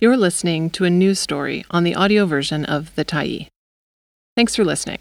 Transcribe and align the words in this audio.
You're 0.00 0.16
listening 0.16 0.70
to 0.70 0.84
a 0.84 0.90
news 0.90 1.18
story 1.18 1.64
on 1.72 1.82
the 1.82 1.96
audio 1.96 2.24
version 2.24 2.64
of 2.64 2.94
The 2.94 3.04
Tyee. 3.04 3.48
Thanks 4.36 4.54
for 4.54 4.64
listening. 4.64 5.00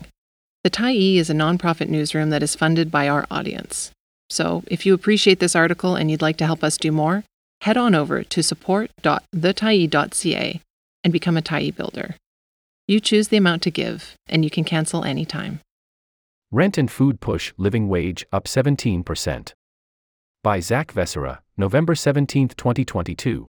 The 0.63 0.71
Tyee 0.71 1.17
is 1.17 1.29
a 1.29 1.35
nonprofit 1.35 1.87
newsroom 1.87 2.31
that 2.31 2.41
is 2.41 2.55
funded 2.55 2.89
by 2.89 3.07
our 3.07 3.27
audience. 3.29 3.91
So, 4.31 4.63
if 4.65 4.87
you 4.87 4.95
appreciate 4.95 5.39
this 5.39 5.55
article 5.55 5.95
and 5.95 6.09
you'd 6.09 6.23
like 6.23 6.37
to 6.37 6.47
help 6.47 6.63
us 6.63 6.77
do 6.77 6.91
more, 6.91 7.23
head 7.61 7.77
on 7.77 7.93
over 7.93 8.23
to 8.23 8.41
support.thetyee.ca 8.41 10.61
and 11.03 11.13
become 11.13 11.37
a 11.37 11.43
Tyee 11.43 11.75
builder. 11.75 12.15
You 12.87 12.99
choose 12.99 13.27
the 13.27 13.37
amount 13.37 13.61
to 13.61 13.69
give, 13.69 14.15
and 14.27 14.43
you 14.43 14.49
can 14.49 14.63
cancel 14.63 15.03
anytime. 15.03 15.59
Rent 16.51 16.75
and 16.75 16.89
food 16.89 17.19
push 17.19 17.53
living 17.55 17.87
wage 17.87 18.25
up 18.33 18.45
17%. 18.45 19.53
By 20.43 20.59
Zak 20.59 20.91
Vescera, 20.91 21.43
November 21.55 21.93
17, 21.93 22.47
2022. 22.47 23.45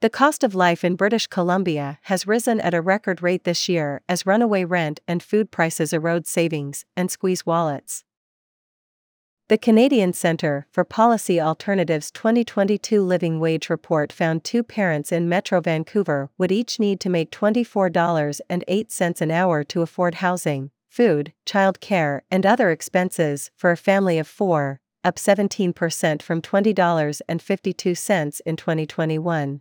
The 0.00 0.08
cost 0.08 0.42
of 0.42 0.54
life 0.54 0.82
in 0.82 0.96
British 0.96 1.26
Columbia 1.26 1.98
has 2.04 2.26
risen 2.26 2.58
at 2.58 2.72
a 2.72 2.80
record 2.80 3.20
rate 3.20 3.44
this 3.44 3.68
year 3.68 4.00
as 4.08 4.24
runaway 4.24 4.64
rent 4.64 4.98
and 5.06 5.22
food 5.22 5.50
prices 5.50 5.92
erode 5.92 6.26
savings 6.26 6.86
and 6.96 7.10
squeeze 7.10 7.44
wallets. 7.44 8.02
The 9.48 9.58
Canadian 9.58 10.14
Centre 10.14 10.66
for 10.72 10.84
Policy 10.84 11.38
Alternatives 11.38 12.10
2022 12.12 13.02
Living 13.02 13.40
Wage 13.40 13.68
Report 13.68 14.10
found 14.10 14.42
two 14.42 14.62
parents 14.62 15.12
in 15.12 15.28
Metro 15.28 15.60
Vancouver 15.60 16.30
would 16.38 16.50
each 16.50 16.80
need 16.80 16.98
to 17.00 17.10
make 17.10 17.30
$24.08 17.30 19.20
an 19.20 19.30
hour 19.30 19.64
to 19.64 19.82
afford 19.82 20.14
housing, 20.14 20.70
food, 20.88 21.34
child 21.44 21.78
care, 21.80 22.22
and 22.30 22.46
other 22.46 22.70
expenses 22.70 23.50
for 23.54 23.70
a 23.70 23.76
family 23.76 24.18
of 24.18 24.26
four, 24.26 24.80
up 25.04 25.16
17% 25.16 26.22
from 26.22 26.40
$20.52 26.40 28.40
in 28.46 28.56
2021. 28.56 29.60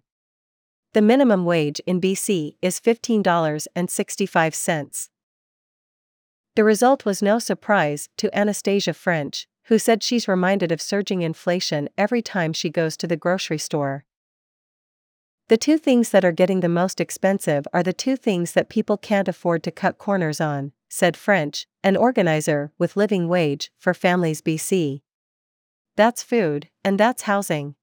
The 0.94 1.02
minimum 1.04 1.46
wage 1.46 1.80
in 1.86 2.02
BC 2.02 2.56
is 2.64 2.80
$15.65. 2.80 5.10
The 6.56 6.64
result 6.64 7.06
was 7.06 7.22
no 7.22 7.38
surprise 7.38 8.10
to 8.18 8.36
Anastasia 8.36 8.94
French, 8.94 9.48
who 9.66 9.78
said 9.78 10.02
she's 10.02 10.28
reminded 10.28 10.72
of 10.72 10.82
surging 10.82 11.22
inflation 11.22 11.90
every 11.96 12.24
time 12.24 12.54
she 12.54 12.72
goes 12.72 12.98
to 12.98 13.06
the 13.06 13.16
grocery 13.16 13.60
store. 13.60 14.04
The 15.48 15.58
two 15.58 15.78
things 15.78 16.10
that 16.10 16.26
are 16.26 16.32
getting 16.32 16.62
the 16.62 16.70
most 16.70 17.00
expensive 17.00 17.68
are 17.72 17.84
the 17.84 17.94
two 17.94 18.16
things 18.16 18.54
that 18.54 18.68
people 18.68 18.98
can't 18.98 19.28
afford 19.28 19.62
to 19.64 19.72
cut 19.72 20.00
corners 20.00 20.42
on, 20.42 20.72
said 20.90 21.16
French, 21.16 21.68
an 21.84 21.98
organizer 21.98 22.72
with 22.80 22.98
Living 22.98 23.28
Wage 23.28 23.72
for 23.78 23.94
Families 23.94 24.42
BC. 24.42 25.02
That's 25.96 26.24
food, 26.24 26.70
and 26.84 27.00
that's 27.00 27.22
housing. 27.24 27.76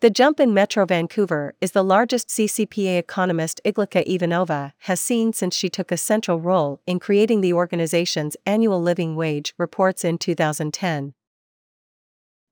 The 0.00 0.08
jump 0.08 0.40
in 0.40 0.54
Metro 0.54 0.86
Vancouver 0.86 1.52
is 1.60 1.72
the 1.72 1.84
largest 1.84 2.28
CCPA 2.28 2.98
economist 2.98 3.60
Iglika 3.66 4.02
Ivanova 4.08 4.72
has 4.78 4.98
seen 4.98 5.34
since 5.34 5.54
she 5.54 5.68
took 5.68 5.92
a 5.92 5.98
central 5.98 6.40
role 6.40 6.80
in 6.86 6.98
creating 6.98 7.42
the 7.42 7.52
organization's 7.52 8.34
annual 8.46 8.80
living 8.80 9.14
wage 9.14 9.52
reports 9.58 10.02
in 10.02 10.16
2010. 10.16 11.12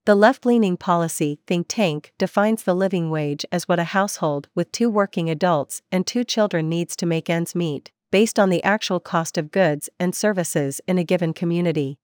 The 0.05 0.15
left 0.15 0.45
leaning 0.45 0.77
policy 0.77 1.41
think 1.47 1.69
tank 1.71 2.13
defines 2.19 2.65
the 2.65 2.75
living 2.75 3.09
wage 3.09 3.47
as 3.51 3.67
what 3.67 3.79
a 3.79 3.95
household 3.97 4.49
with 4.55 4.71
two 4.71 4.91
working 4.91 5.31
adults 5.31 5.81
and 5.91 6.07
two 6.07 6.25
children 6.25 6.69
needs 6.69 6.95
to 6.97 7.07
make 7.07 7.31
ends 7.31 7.55
meet, 7.55 7.93
based 8.11 8.39
on 8.39 8.51
the 8.51 8.63
actual 8.63 9.01
cost 9.01 9.39
of 9.39 9.51
goods 9.51 9.89
and 9.99 10.15
services 10.15 10.83
in 10.87 10.99
a 10.99 11.05
given 11.05 11.33
community. 11.33 11.99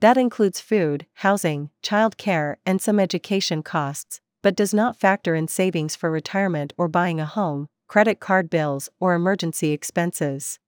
That 0.00 0.16
includes 0.16 0.60
food, 0.60 1.04
housing, 1.16 1.68
child 1.82 2.16
care, 2.16 2.56
and 2.64 2.80
some 2.80 2.98
education 2.98 3.62
costs, 3.62 4.22
but 4.42 4.56
does 4.56 4.72
not 4.72 5.00
factor 5.00 5.34
in 5.34 5.48
savings 5.48 5.96
for 5.96 6.10
retirement 6.10 6.72
or 6.76 6.88
buying 6.88 7.20
a 7.20 7.26
home, 7.26 7.68
credit 7.86 8.20
card 8.20 8.50
bills, 8.50 8.88
or 9.00 9.14
emergency 9.14 9.72
expenses. 9.72 10.58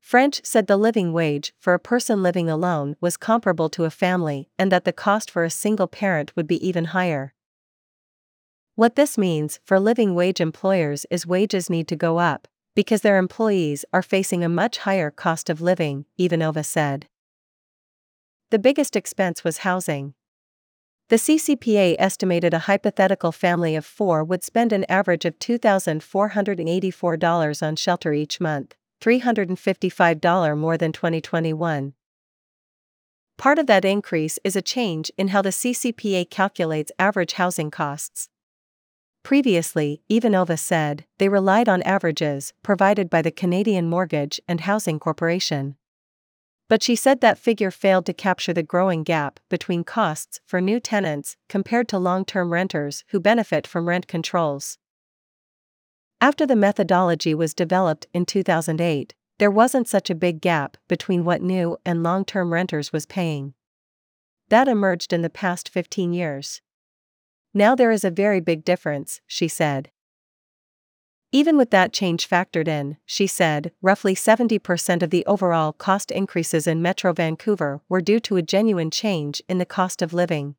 French 0.00 0.40
said 0.44 0.68
the 0.68 0.76
living 0.76 1.12
wage 1.12 1.52
for 1.58 1.74
a 1.74 1.80
person 1.80 2.22
living 2.22 2.48
alone 2.48 2.96
was 3.00 3.16
comparable 3.16 3.68
to 3.68 3.84
a 3.84 3.90
family 3.90 4.48
and 4.56 4.70
that 4.70 4.84
the 4.84 4.92
cost 4.92 5.30
for 5.30 5.42
a 5.42 5.50
single 5.50 5.88
parent 5.88 6.34
would 6.36 6.46
be 6.46 6.64
even 6.64 6.86
higher. 6.86 7.34
What 8.76 8.94
this 8.94 9.16
means 9.16 9.58
for 9.64 9.80
living 9.80 10.14
wage 10.14 10.40
employers 10.40 11.06
is 11.10 11.26
wages 11.26 11.70
need 11.70 11.88
to 11.88 11.96
go 11.96 12.18
up, 12.18 12.46
because 12.74 13.00
their 13.00 13.16
employees 13.16 13.84
are 13.92 14.02
facing 14.02 14.44
a 14.44 14.48
much 14.48 14.78
higher 14.78 15.10
cost 15.10 15.48
of 15.48 15.62
living, 15.62 16.04
Ivanova 16.20 16.64
said. 16.64 17.08
The 18.50 18.58
biggest 18.58 18.94
expense 18.94 19.42
was 19.42 19.58
housing. 19.58 20.14
The 21.08 21.16
CCPA 21.16 21.94
estimated 22.00 22.52
a 22.52 22.58
hypothetical 22.60 23.30
family 23.30 23.76
of 23.76 23.86
four 23.86 24.24
would 24.24 24.42
spend 24.42 24.72
an 24.72 24.84
average 24.88 25.24
of 25.24 25.38
$2,484 25.38 27.62
on 27.62 27.76
shelter 27.76 28.12
each 28.12 28.40
month, 28.40 28.74
$355 29.00 30.58
more 30.58 30.76
than 30.76 30.90
2021. 30.90 31.92
Part 33.38 33.58
of 33.60 33.68
that 33.68 33.84
increase 33.84 34.40
is 34.42 34.56
a 34.56 34.62
change 34.62 35.12
in 35.16 35.28
how 35.28 35.42
the 35.42 35.50
CCPA 35.50 36.28
calculates 36.28 36.90
average 36.98 37.34
housing 37.34 37.70
costs. 37.70 38.28
Previously, 39.22 40.02
Ivanova 40.10 40.58
said, 40.58 41.04
they 41.18 41.28
relied 41.28 41.68
on 41.68 41.82
averages 41.82 42.52
provided 42.64 43.08
by 43.08 43.22
the 43.22 43.30
Canadian 43.30 43.88
Mortgage 43.88 44.40
and 44.48 44.62
Housing 44.62 44.98
Corporation. 44.98 45.76
But 46.68 46.82
she 46.82 46.96
said 46.96 47.20
that 47.20 47.38
figure 47.38 47.70
failed 47.70 48.06
to 48.06 48.12
capture 48.12 48.52
the 48.52 48.62
growing 48.62 49.04
gap 49.04 49.38
between 49.48 49.84
costs 49.84 50.40
for 50.44 50.60
new 50.60 50.80
tenants 50.80 51.36
compared 51.48 51.88
to 51.88 51.98
long 51.98 52.24
term 52.24 52.52
renters 52.52 53.04
who 53.08 53.20
benefit 53.20 53.66
from 53.66 53.88
rent 53.88 54.08
controls. 54.08 54.78
After 56.20 56.46
the 56.46 56.56
methodology 56.56 57.34
was 57.34 57.54
developed 57.54 58.06
in 58.12 58.24
2008, 58.24 59.14
there 59.38 59.50
wasn't 59.50 59.86
such 59.86 60.08
a 60.08 60.14
big 60.14 60.40
gap 60.40 60.76
between 60.88 61.24
what 61.24 61.42
new 61.42 61.76
and 61.84 62.02
long 62.02 62.24
term 62.24 62.52
renters 62.52 62.92
was 62.92 63.06
paying. 63.06 63.54
That 64.48 64.66
emerged 64.66 65.12
in 65.12 65.22
the 65.22 65.30
past 65.30 65.68
15 65.68 66.12
years. 66.12 66.62
Now 67.52 67.74
there 67.74 67.90
is 67.90 68.04
a 68.04 68.10
very 68.10 68.40
big 68.40 68.64
difference, 68.64 69.20
she 69.26 69.46
said. 69.46 69.90
Even 71.36 71.58
with 71.58 71.68
that 71.68 71.92
change 71.92 72.30
factored 72.30 72.66
in, 72.66 72.96
she 73.04 73.26
said, 73.26 73.70
roughly 73.82 74.14
70% 74.14 75.02
of 75.02 75.10
the 75.10 75.26
overall 75.26 75.70
cost 75.70 76.10
increases 76.10 76.66
in 76.66 76.80
Metro 76.80 77.12
Vancouver 77.12 77.82
were 77.90 78.00
due 78.00 78.20
to 78.20 78.36
a 78.36 78.42
genuine 78.42 78.90
change 78.90 79.42
in 79.46 79.58
the 79.58 79.66
cost 79.66 80.00
of 80.00 80.14
living. 80.14 80.54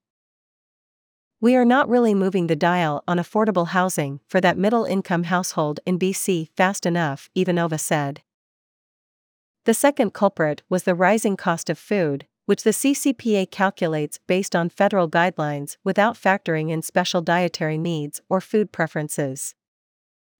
We 1.42 1.56
are 1.56 1.66
not 1.66 1.90
really 1.90 2.14
moving 2.14 2.46
the 2.46 2.56
dial 2.56 3.04
on 3.08 3.18
affordable 3.18 3.70
housing 3.70 4.20
for 4.28 4.40
that 4.40 4.56
middle 4.56 4.86
income 4.86 5.24
household 5.24 5.80
in 5.84 5.98
BC 5.98 6.50
fast 6.56 6.86
enough, 6.86 7.28
Ivanova 7.36 7.80
said. 7.80 8.22
The 9.66 9.74
second 9.74 10.14
culprit 10.14 10.62
was 10.70 10.84
the 10.84 10.94
rising 10.94 11.38
cost 11.38 11.72
of 11.72 11.80
food, 11.80 12.28
which 12.46 12.62
the 12.62 12.70
CCPA 12.70 13.50
calculates 13.50 14.20
based 14.28 14.56
on 14.56 14.70
federal 14.70 15.10
guidelines 15.10 15.78
without 15.84 16.14
factoring 16.16 16.70
in 16.70 16.84
special 16.84 17.24
dietary 17.24 17.80
needs 17.80 18.22
or 18.30 18.40
food 18.40 18.72
preferences. 18.72 19.56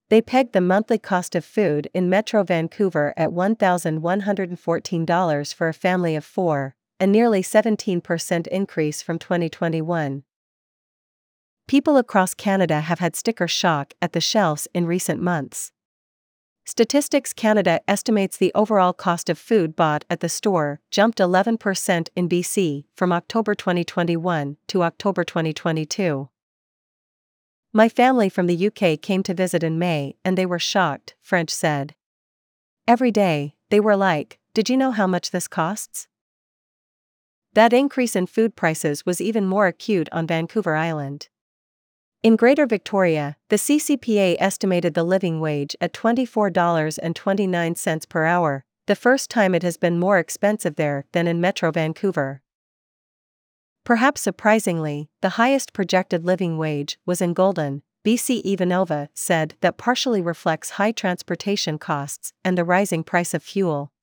They 0.10 0.22
pegged 0.22 0.54
the 0.54 0.62
monthly 0.62 0.98
cost 0.98 1.36
of 1.36 1.44
food 1.44 1.90
in 1.94 2.10
Metro 2.10 2.42
Vancouver 2.44 3.14
at 3.18 3.32
$1,114 3.32 5.54
for 5.54 5.68
a 5.68 5.74
family 5.74 6.16
of 6.16 6.24
four, 6.24 6.78
a 7.00 7.06
nearly 7.06 7.42
17% 7.42 8.48
increase 8.48 9.02
from 9.02 9.20
2021. 9.20 10.24
People 11.68 11.98
across 11.98 12.34
Canada 12.34 12.80
have 12.80 13.00
had 13.00 13.18
sticker 13.18 13.50
shock 13.50 13.94
at 14.02 14.14
the 14.14 14.22
shelves 14.22 14.70
in 14.74 14.86
recent 14.86 15.22
months. 15.22 15.74
Statistics 16.66 17.34
Canada 17.34 17.82
estimates 17.88 18.38
the 18.38 18.54
overall 18.56 18.94
cost 18.94 19.30
of 19.30 19.38
food 19.38 19.76
bought 19.76 20.06
at 20.10 20.22
the 20.22 20.30
store 20.30 20.80
jumped 20.90 21.18
11% 21.18 22.08
in 22.16 22.30
BC 22.30 22.86
from 22.96 23.12
October 23.12 23.54
2021 23.56 24.56
to 24.68 24.84
October 24.84 25.26
2022. 25.26 26.30
My 27.78 27.90
family 27.90 28.28
from 28.28 28.48
the 28.48 28.70
UK 28.70 29.00
came 29.00 29.22
to 29.22 29.36
visit 29.36 29.62
in 29.62 29.78
May 29.78 30.16
and 30.26 30.36
they 30.36 30.48
were 30.48 30.58
shocked, 30.58 31.14
French 31.22 31.52
said. 31.52 31.94
Every 32.88 33.12
day, 33.12 33.54
they 33.70 33.80
were 33.80 33.96
like, 33.96 34.40
Did 34.56 34.68
you 34.68 34.78
know 34.78 34.90
how 34.90 35.06
much 35.06 35.30
this 35.30 35.48
costs? 35.48 36.08
That 37.54 37.74
increase 37.74 38.16
in 38.16 38.26
food 38.26 38.56
prices 38.56 39.06
was 39.06 39.22
even 39.22 39.46
more 39.46 39.68
acute 39.68 40.10
on 40.12 40.26
Vancouver 40.26 40.76
Island. 40.76 41.30
In 42.24 42.36
Greater 42.36 42.66
Victoria, 42.66 43.38
the 43.50 43.58
CCPA 43.58 44.38
estimated 44.40 44.96
the 44.96 45.04
living 45.04 45.40
wage 45.40 45.76
at 45.80 45.94
$24.29 45.94 48.10
per 48.10 48.26
hour, 48.26 48.66
the 48.88 48.96
first 48.96 49.30
time 49.30 49.54
it 49.54 49.62
has 49.62 49.78
been 49.78 50.00
more 50.00 50.18
expensive 50.18 50.78
there 50.78 51.06
than 51.12 51.28
in 51.28 51.40
Metro 51.40 51.72
Vancouver. 51.72 52.42
Perhaps 53.88 54.20
surprisingly, 54.20 55.08
the 55.22 55.40
highest 55.40 55.72
projected 55.72 56.26
living 56.26 56.58
wage 56.58 57.00
was 57.06 57.22
in 57.22 57.34
Golden. 57.34 57.84
BC 58.06 58.44
Ivanova 58.44 59.08
said 59.14 59.56
that 59.62 59.78
partially 59.78 60.22
reflects 60.22 60.72
high 60.72 60.92
transportation 60.92 61.78
costs 61.78 62.34
and 62.44 62.58
the 62.58 62.66
rising 62.66 63.02
price 63.02 63.34
of 63.34 63.42
fuel. 63.42 63.94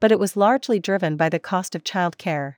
But 0.00 0.10
it 0.10 0.18
was 0.18 0.38
largely 0.38 0.80
driven 0.80 1.18
by 1.18 1.28
the 1.28 1.38
cost 1.38 1.74
of 1.74 1.84
childcare. 1.84 2.54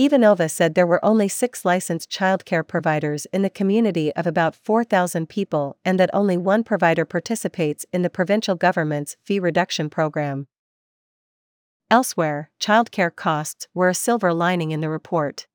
Ivanova 0.00 0.48
said 0.48 0.76
there 0.76 0.86
were 0.86 1.04
only 1.04 1.26
six 1.26 1.64
licensed 1.64 2.08
childcare 2.08 2.64
providers 2.64 3.26
in 3.32 3.42
the 3.42 3.50
community 3.50 4.14
of 4.14 4.28
about 4.28 4.54
4,000 4.54 5.28
people 5.28 5.76
and 5.84 5.98
that 5.98 6.10
only 6.12 6.36
one 6.36 6.62
provider 6.62 7.04
participates 7.04 7.84
in 7.92 8.02
the 8.02 8.08
provincial 8.08 8.54
government's 8.54 9.16
fee 9.24 9.40
reduction 9.40 9.90
program. 9.90 10.46
Elsewhere, 11.90 12.50
childcare 12.60 13.14
costs 13.14 13.66
were 13.74 13.88
a 13.88 13.94
silver 13.94 14.32
lining 14.32 14.70
in 14.70 14.80
the 14.80 14.88
report. 14.88 15.48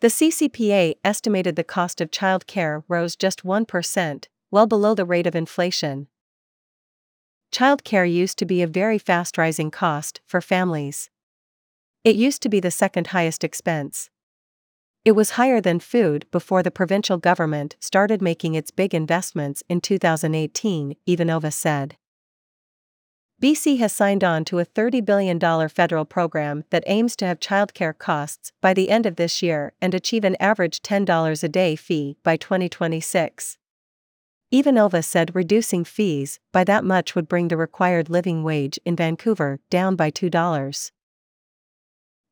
The 0.00 0.06
CCPA 0.06 0.94
estimated 1.04 1.56
the 1.56 1.64
cost 1.64 2.00
of 2.00 2.12
childcare 2.12 2.84
rose 2.86 3.16
just 3.16 3.42
1%, 3.42 4.26
well 4.52 4.66
below 4.66 4.94
the 4.94 5.04
rate 5.04 5.26
of 5.26 5.34
inflation. 5.34 6.06
Childcare 7.52 8.10
used 8.10 8.38
to 8.38 8.46
be 8.46 8.62
a 8.62 8.68
very 8.68 8.96
fast 8.96 9.36
rising 9.36 9.72
cost 9.72 10.20
for 10.24 10.40
families. 10.40 11.10
It 12.04 12.14
used 12.14 12.42
to 12.42 12.48
be 12.48 12.60
the 12.60 12.70
second 12.70 13.08
highest 13.08 13.42
expense. 13.42 14.08
It 15.04 15.12
was 15.12 15.30
higher 15.30 15.60
than 15.60 15.80
food 15.80 16.26
before 16.30 16.62
the 16.62 16.70
provincial 16.70 17.18
government 17.18 17.74
started 17.80 18.22
making 18.22 18.54
its 18.54 18.70
big 18.70 18.94
investments 18.94 19.64
in 19.68 19.80
2018, 19.80 20.94
Ivanova 21.08 21.52
said. 21.52 21.96
BC 23.40 23.78
has 23.78 23.94
signed 23.94 24.22
on 24.22 24.44
to 24.44 24.58
a 24.58 24.66
$30 24.66 25.02
billion 25.02 25.40
federal 25.70 26.04
program 26.04 26.64
that 26.68 26.84
aims 26.86 27.16
to 27.16 27.24
have 27.24 27.40
childcare 27.40 27.96
costs 27.96 28.52
by 28.60 28.74
the 28.74 28.90
end 28.90 29.06
of 29.06 29.16
this 29.16 29.42
year 29.42 29.72
and 29.80 29.94
achieve 29.94 30.24
an 30.24 30.36
average 30.38 30.82
$10 30.82 31.42
a 31.42 31.48
day 31.48 31.74
fee 31.74 32.18
by 32.22 32.36
2026. 32.36 33.56
Even 34.50 34.74
Ivanova 34.74 35.02
said 35.02 35.34
reducing 35.34 35.84
fees 35.84 36.38
by 36.52 36.64
that 36.64 36.84
much 36.84 37.14
would 37.14 37.28
bring 37.28 37.48
the 37.48 37.56
required 37.56 38.10
living 38.10 38.42
wage 38.42 38.78
in 38.84 38.94
Vancouver 38.94 39.58
down 39.70 39.96
by 39.96 40.10
$2. 40.10 40.90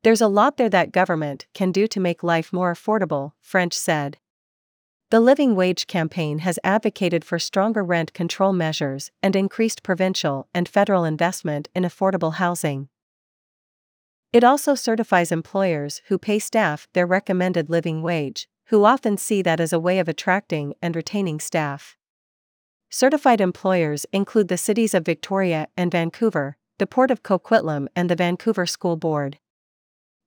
There's 0.02 0.20
a 0.20 0.28
lot 0.28 0.58
there 0.58 0.68
that 0.68 0.92
government 0.92 1.46
can 1.54 1.72
do 1.72 1.86
to 1.86 2.00
make 2.00 2.22
life 2.22 2.52
more 2.52 2.70
affordable, 2.70 3.32
French 3.40 3.72
said. 3.72 4.18
The 5.10 5.20
Living 5.20 5.54
Wage 5.54 5.86
campaign 5.86 6.40
has 6.40 6.58
advocated 6.62 7.24
for 7.24 7.38
stronger 7.38 7.82
rent 7.82 8.12
control 8.12 8.52
measures 8.52 9.10
and 9.22 9.34
increased 9.34 9.82
provincial 9.82 10.48
and 10.52 10.68
federal 10.68 11.04
investment 11.04 11.70
in 11.74 11.84
affordable 11.84 12.34
housing. 12.34 12.90
It 14.34 14.44
also 14.44 14.74
certifies 14.74 15.32
employers 15.32 16.02
who 16.08 16.18
pay 16.18 16.38
staff 16.38 16.88
their 16.92 17.06
recommended 17.06 17.70
living 17.70 18.02
wage, 18.02 18.50
who 18.66 18.84
often 18.84 19.16
see 19.16 19.40
that 19.40 19.60
as 19.60 19.72
a 19.72 19.80
way 19.80 19.98
of 19.98 20.08
attracting 20.08 20.74
and 20.82 20.94
retaining 20.94 21.40
staff. 21.40 21.96
Certified 22.90 23.40
employers 23.40 24.04
include 24.12 24.48
the 24.48 24.58
cities 24.58 24.92
of 24.92 25.06
Victoria 25.06 25.68
and 25.74 25.90
Vancouver, 25.90 26.58
the 26.76 26.86
Port 26.86 27.10
of 27.10 27.22
Coquitlam, 27.22 27.88
and 27.96 28.10
the 28.10 28.16
Vancouver 28.16 28.66
School 28.66 28.96
Board. 28.96 29.38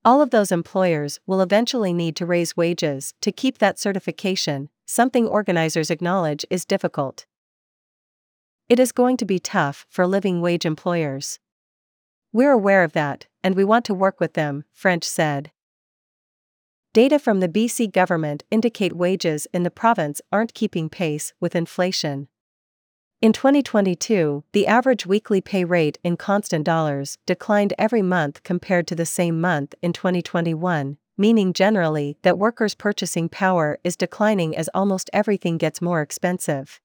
All 0.04 0.20
of 0.20 0.32
those 0.32 0.52
employers 0.52 1.20
will 1.28 1.42
eventually 1.42 1.94
need 1.94 2.16
to 2.16 2.26
raise 2.26 2.58
wages 2.58 3.14
to 3.22 3.32
keep 3.32 3.60
that 3.60 3.78
certification, 3.78 4.70
something 4.84 5.28
organizers 5.28 5.92
acknowledge 5.92 6.44
is 6.50 6.66
difficult. 6.66 7.28
It 8.68 8.80
is 8.80 8.92
going 8.92 9.18
to 9.18 9.26
be 9.26 9.38
tough 9.38 9.86
for 9.90 10.08
living 10.08 10.42
wage 10.42 10.66
employers. 10.66 11.40
We're 12.34 12.52
aware 12.52 12.84
of 12.84 12.94
that, 12.94 13.28
and 13.44 13.54
we 13.54 13.64
want 13.64 13.86
to 13.86 13.94
work 13.94 14.20
with 14.20 14.34
them, 14.34 14.64
French 14.74 15.04
said. 15.04 15.52
Data 16.94 17.20
from 17.20 17.40
the 17.40 17.48
BC 17.48 17.92
government 17.92 18.44
indicate 18.50 18.96
wages 18.96 19.48
in 19.54 19.62
the 19.62 19.70
province 19.70 20.20
aren't 20.32 20.56
keeping 20.56 20.90
pace 20.90 21.32
with 21.40 21.56
inflation. 21.56 22.28
In 23.22 23.34
2022, 23.34 24.46
the 24.52 24.66
average 24.66 25.06
weekly 25.06 25.42
pay 25.42 25.64
rate 25.64 26.00
in 26.04 26.18
constant 26.18 26.66
dollars 26.66 27.20
declined 27.28 27.72
every 27.78 28.02
month 28.02 28.42
compared 28.42 28.88
to 28.88 28.96
the 28.96 29.06
same 29.06 29.40
month 29.40 29.76
in 29.84 29.94
2021, 29.94 30.98
meaning 31.20 31.54
generally 31.54 32.18
that 32.24 32.40
workers' 32.40 32.74
purchasing 32.74 33.30
power 33.30 33.78
is 33.84 33.96
declining 33.96 34.58
as 34.58 34.72
almost 34.74 35.12
everything 35.14 35.60
gets 35.60 35.84
more 35.84 36.02
expensive. 36.02 36.82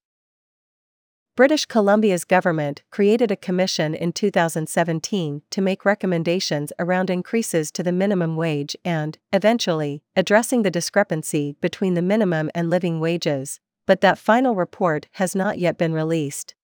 British 1.36 1.64
Columbia's 1.64 2.26
government 2.26 2.82
created 2.90 3.30
a 3.30 3.36
commission 3.36 3.94
in 3.94 4.12
2017 4.12 5.40
to 5.48 5.62
make 5.62 5.86
recommendations 5.86 6.70
around 6.78 7.08
increases 7.08 7.70
to 7.72 7.82
the 7.82 7.92
minimum 7.92 8.36
wage 8.36 8.76
and, 8.84 9.16
eventually, 9.32 10.02
addressing 10.14 10.64
the 10.64 10.70
discrepancy 10.70 11.56
between 11.62 11.94
the 11.94 12.02
minimum 12.02 12.50
and 12.54 12.68
living 12.68 13.00
wages, 13.00 13.58
but 13.86 14.00
that 14.00 14.18
final 14.18 14.54
report 14.54 15.06
has 15.12 15.34
not 15.34 15.58
yet 15.58 15.78
been 15.78 15.92
released. 15.92 16.54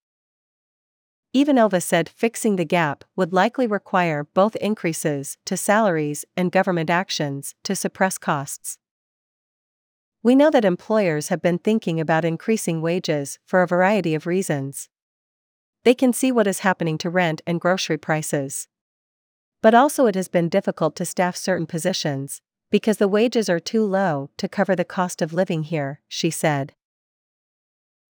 Ivanova 1.34 1.82
said 1.82 2.10
fixing 2.10 2.56
the 2.56 2.64
gap 2.64 3.04
would 3.16 3.32
likely 3.32 3.66
require 3.66 4.24
both 4.34 4.54
increases 4.56 5.38
to 5.46 5.56
salaries 5.56 6.26
and 6.36 6.52
government 6.52 6.90
actions 6.90 7.54
to 7.62 7.74
suppress 7.74 8.18
costs. 8.18 8.76
We 10.22 10.34
know 10.34 10.50
that 10.50 10.64
employers 10.64 11.28
have 11.28 11.40
been 11.40 11.58
thinking 11.58 11.98
about 11.98 12.24
increasing 12.24 12.82
wages 12.82 13.38
for 13.46 13.62
a 13.62 13.66
variety 13.66 14.14
of 14.14 14.26
reasons. 14.26 14.88
They 15.84 15.94
can 15.94 16.12
see 16.12 16.30
what 16.30 16.46
is 16.46 16.60
happening 16.60 16.98
to 16.98 17.10
rent 17.10 17.40
and 17.46 17.60
grocery 17.60 17.98
prices. 17.98 18.68
But 19.62 19.74
also, 19.74 20.06
it 20.06 20.14
has 20.14 20.28
been 20.28 20.48
difficult 20.48 20.94
to 20.96 21.04
staff 21.04 21.34
certain 21.36 21.66
positions 21.66 22.42
because 22.70 22.98
the 22.98 23.08
wages 23.08 23.48
are 23.48 23.60
too 23.60 23.84
low 23.84 24.30
to 24.36 24.48
cover 24.48 24.76
the 24.76 24.84
cost 24.84 25.22
of 25.22 25.32
living 25.32 25.64
here, 25.64 26.00
she 26.08 26.30
said. 26.30 26.74